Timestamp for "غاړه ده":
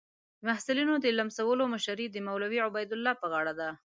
3.33-3.69